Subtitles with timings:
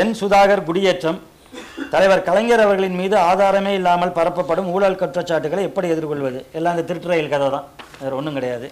[0.00, 1.18] என் சுதாகர் குடியேற்றம்.
[1.92, 6.40] தலைவர் கலைஞர் அவர்களின் மீது ஆதாரமே இல்லாமல் பரப்பப்படும் ஊழல் குற்றச்சாட்டுகளை எப்படி எதிர்கொள்வது?
[6.58, 7.66] எல்லாம் இந்த திருட்டுறையில் கதை தான்.
[8.00, 8.66] வேறு ஒன்றும் கிடையாது.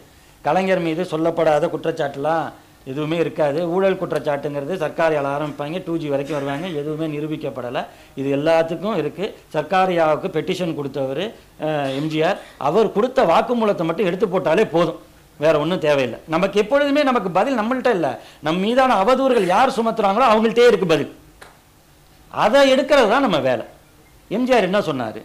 [0.47, 2.45] கலைஞர் மீது சொல்லப்படாத குற்றச்சாட்டுலாம்
[2.93, 3.61] எதுவுமே இருக்காது.
[3.77, 5.81] ஊழல் குற்றச்சாட்டுங்கிறது சர்க்காரியால் ஆரம்பிப்பாங்க?
[5.87, 6.67] டூ ஜி வரைக்கும் வருவாங்க.
[6.81, 7.83] எதுவுமே நிரூபிக்கப்படலை.
[8.21, 11.25] இது எல்லாத்துக்கும் இருக்குது சர்க்காரியாவுக்கு பெட்டிஷன் கொடுத்தவர்
[12.01, 12.39] எம்ஜிஆர்.
[12.71, 15.01] அவர் கொடுத்த வாக்குமூலத்தை மட்டும் எடுத்து போட்டாலே போதும்.
[15.45, 16.19] வேற ஒன்றும் தேவையில்லை.
[16.35, 18.13] நமக்கு எப்பொழுதுமே நமக்கு பதில் நம்மள்ட்ட இல்லை.
[18.47, 21.11] நம் மீதான அவதூறுகள் யார் சுமத்துறாங்களோ அவங்கள்ட்டே இருக்குது பதில்.
[22.45, 23.65] அதை எடுக்கிறது தான் நம்ம வேலை.
[24.37, 25.21] எம்ஜிஆர் என்ன சொன்னார்?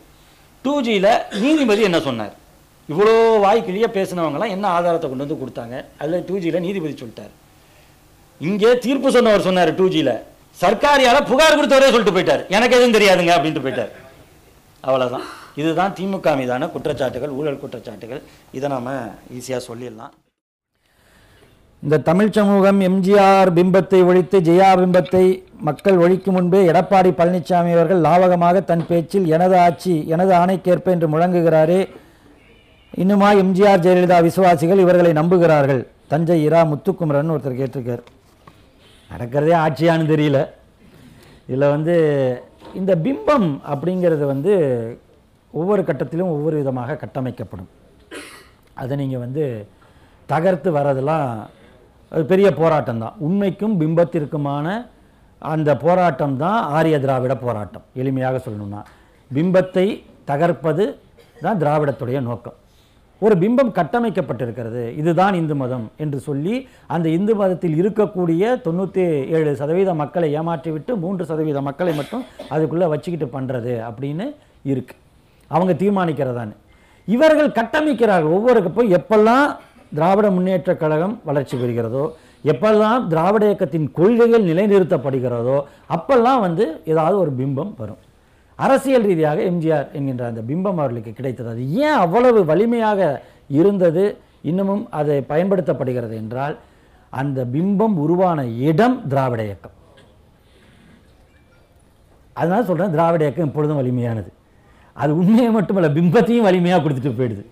[0.65, 2.33] டூ ஜியில் நீதிபதி என்ன சொன்னார்?
[2.91, 3.13] இவ்வளோ
[3.45, 5.75] வாய்க்கிழிய பேசினவங்கலாம் என்ன ஆதாரத்தை கொண்டு வந்து கொடுத்தாங்க?
[6.01, 7.33] அதில் டூ ஜியில் நீதிபதி சொல்லிட்டார்.
[8.47, 10.15] இங்கே தீர்ப்பு சொன்னவர் சொன்னார் டூ ஜியில்
[10.61, 12.41] சர்க்காரியால் புகார் கொடுத்தவரே சொல்லிட்டு போயிட்டார்.
[12.55, 13.91] எனக்கு எதுவும் தெரியாதுங்க அப்படின்ட்டு போயிட்டார்.
[14.87, 15.25] அவ்வளோதான்
[15.61, 18.21] இதுதான் திமுக மீதான குற்றச்சாட்டுகள் ஊழல் குற்றச்சாட்டுகள்.
[18.57, 18.89] இதை நாம்
[19.37, 20.13] ஈஸியாக சொல்லிடலாம்.
[21.85, 25.21] இந்த தமிழ் சமூகம் எம்ஜிஆர் பிம்பத்தை ஒழித்து ஜெயா பிம்பத்தை
[25.67, 31.79] மக்கள் ஒழிக்கும் முன்பே எடப்பாடி பழனிசாமி அவர்கள் லாவகமாக தன் பேச்சில் எனது ஆட்சி எனது ஆணைக்கேற்ப என்று முழங்குகிறாரே.
[33.03, 35.81] இன்னுமா எம்ஜிஆர் ஜெயலலிதா விசுவாசிகள் இவர்களை நம்புகிறார்கள்?
[36.11, 38.03] தஞ்சை இரா முத்துக்குமரன் ஒருத்தர் கேட்டிருக்கார்.
[39.11, 40.41] நடக்கிறதே ஆட்சியான்னு தெரியல.
[41.49, 41.95] இதில் வந்து
[42.81, 44.53] இந்த பிம்பம் அப்படிங்கிறது வந்து
[45.53, 47.71] ஒவ்வொரு கட்டத்திலும் ஒவ்வொரு விதமாக கட்டமைக்கப்படும்.
[48.83, 49.45] அதை நீங்கள் வந்து
[50.33, 51.25] தகர்த்து வரதெல்லாம்
[52.11, 54.67] அது பெரிய போராட்டம் தான் உண்மைக்கும் பிம்பத்திற்குமான
[55.41, 57.85] அந்த போராட்டம் தான் ஆரிய திராவிட போராட்டம்.
[58.01, 58.81] எளிமையாக சொல்லணும்னா.
[59.31, 59.85] பிம்பத்தை
[60.29, 60.83] தகர்ப்பது
[61.45, 62.57] தான் திராவிடத்துடைய நோக்கம்.
[63.21, 64.83] ஒரு பிம்பம் கட்டமைக்கப்பட்டிருக்கிறது.
[65.01, 66.55] இதுதான் இந்து மதம் என்று சொல்லி
[66.95, 69.03] அந்த இந்து மதத்தில் இருக்கக்கூடிய தொண்ணூற்றி
[69.37, 72.23] ஏழு சதவீத மக்களை ஏமாற்றிவிட்டு மூன்று சதவீத மக்களை மட்டும்
[72.55, 74.27] அதுக்குள்ளே வச்சுக்கிட்டு பண்ணுறது அப்படின்னு
[74.71, 74.99] இருக்குது
[75.51, 76.55] அவங்க தீர்மானிக்கிறதான்னு.
[77.07, 78.35] இவர்கள் கட்டமைக்கிறார்கள்.
[78.37, 79.45] ஒவ்வொரு போய் எப்பெல்லாம்
[79.93, 82.09] திராவிட முன்னேற்றக் கழகம் வளர்ச்சி பெறுகிறதோ
[82.45, 87.97] எப்பெல்லாம் திராவிட இயக்கத்தின் கொள்கைகள் நிலைநிறுத்தப்படுகிறதோ அப்பெல்லாம் வந்து ஏதாவது ஒரு பிம்பம் வரும்.
[88.55, 91.49] அரசியல் ரீதியாக எம்ஜிஆர் என்கின்ற அந்த பிம்பம் அவர்களுக்கு கிடைத்தது.
[91.49, 94.17] அது ஏன் அவ்வளவு வலிமையாக இருந்தது?
[94.41, 96.57] இன்னமும் அதை பயன்படுத்தப்படுகிறது என்றால்
[97.09, 99.71] அந்த பிம்பம் உருவான இடம் திராவிட இயக்கம்.
[102.33, 104.31] அதனால சொல்கிறேன் திராவிட இயக்கம் எப்பொழுதும் வலிமையானது.
[104.93, 107.45] அது உண்மையை மட்டுமல்ல பிம்பத்தையும் வலிமையாக கொடுத்துட்டு போயிடுது.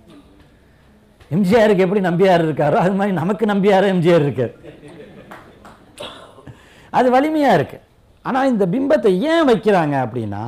[1.36, 4.54] எம்ஜிஆருக்கு எப்படி நம்பியார் இருக்காரோ அது மாதிரி நமக்கு நம்பியார் எம்ஜிஆர் இருக்கார்.
[7.00, 7.78] அது வலிமையாக இருக்கு.
[8.26, 10.44] ஆனால் இந்த பிம்பத்தை ஏன் வைக்கிறாங்க அப்படின்னா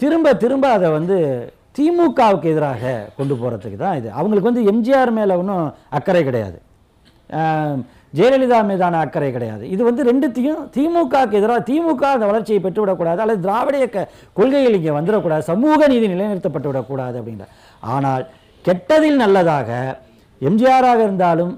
[0.00, 1.16] திரும்ப திரும்ப அதை வந்து
[1.76, 4.08] திமுகவுக்கு எதிராக கொண்டு போகிறதுக்கு தான் இது.
[4.18, 5.66] அவங்களுக்கு வந்து எம்ஜிஆர் மேலே ஒன்றும்
[5.98, 6.58] அக்கறை கிடையாது.
[8.18, 9.64] ஜெயலலிதா மீதான அக்கறை கிடையாது.
[9.74, 15.44] இது வந்து ரெண்டுத்தையும் திமுகவுக்கு எதிராக திமுக அந்த வளர்ச்சியை பெற்றுவிடக்கூடாது அல்லது திராவிட இயக்க கொள்கைகள் இங்கே வந்துடக்கூடாது
[15.52, 17.46] சமூக நீதி நிலைநிறுத்தப்பட்டு விடக்கூடாது அப்படின்ற.
[17.96, 18.24] ஆனால்
[18.66, 19.70] கெட்டதில் நல்லதாக
[20.48, 21.52] எம்ஜிஆராக இருந்தாலும்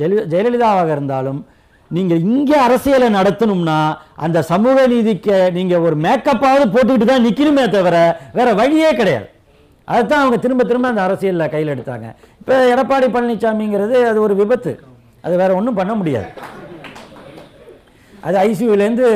[0.00, 1.40] ஜெயல ஜெயலலிதாவாக இருந்தாலும்
[1.96, 3.78] நீங்கள் இங்கே அரசியலை நடத்தணும்னா
[4.24, 7.96] அந்த சமூக நீதிக்கு நீங்கள் ஒரு மேக்கப்பாவது போட்டுக்கிட்டு தான் நிற்கணுமே தவிர
[8.38, 9.28] வேறு வழியே கிடையாது.
[9.92, 12.08] அதுதான் அவங்க திரும்ப திரும்ப அந்த அரசியலில் கையில் எடுத்தாங்க.
[12.40, 14.72] இப்போ எடப்பாடி பழனிசாமிங்கிறது அது ஒரு விபத்து.
[15.26, 16.28] அது வேறு ஒன்றும் பண்ண முடியாது.
[18.26, 19.06] அது ஐசியூலேருந்து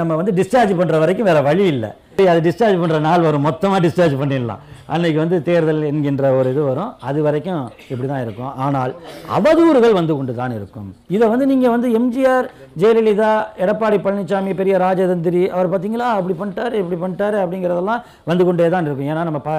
[0.00, 1.90] நம்ம வந்து டிஸ்சார்ஜ் பண்ணுற வரைக்கும் வேறு வழி இல்லை.
[2.30, 3.44] அதை டிஸ்சார்ஜ் பண்ணுற நாள் வரும்.
[3.48, 4.62] மொத்தமாக டிஸ்சார்ஜ் பண்ணிடலாம்.
[4.94, 6.90] அன்றைக்கி வந்து தேர்தல் என்கின்ற ஒரு இது வரும்.
[7.08, 8.52] அது வரைக்கும் இப்படி தான் இருக்கும்.
[8.64, 8.92] ஆனால்
[9.36, 10.88] அவதூறுகள் வந்து கொண்டு தான் இருக்கும்.
[11.16, 12.48] இதை வந்து நீங்கள் வந்து எம்ஜிஆர்
[12.82, 13.32] ஜெயலலிதா
[13.64, 16.10] எடப்பாடி பழனிசாமி பெரிய ராஜதந்திரி அவர் பார்த்தீங்களா?
[16.18, 19.10] அப்படி பண்ணிட்டாரு இப்படி பண்ணிட்டாரு அப்படிங்கிறதெல்லாம் வந்து கொண்டே தான் இருக்கும்.
[19.14, 19.52] ஏன்னா நம்ம ப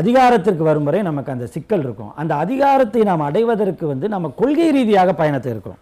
[0.00, 2.10] அதிகாரத்திற்கு வரும் வரை நமக்கு அந்த சிக்கல் இருக்கும்.
[2.22, 5.80] அந்த அதிகாரத்தை நாம் அடைவதற்கு வந்து நம்ம கொள்கை ரீதியாக பயணத்தை இருக்கிறோம்